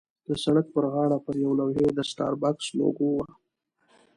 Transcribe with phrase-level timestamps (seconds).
[0.27, 3.27] د سړک پر غاړه پر یوې لوحې د سټاربکس لوګو وه.